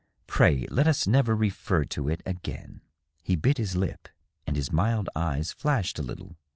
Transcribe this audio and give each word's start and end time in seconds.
Pray 0.25 0.65
let 0.71 0.87
us 0.87 1.05
never 1.05 1.35
refer 1.35 1.85
to 1.85 2.09
it 2.09 2.23
again." 2.25 2.81
He 3.21 3.35
bit 3.35 3.59
his 3.59 3.75
lip, 3.75 4.07
and 4.47 4.55
his 4.55 4.71
mild 4.71 5.09
eyes 5.15 5.51
flashed 5.53 5.99
a 5.99 6.01
little. 6.01 6.37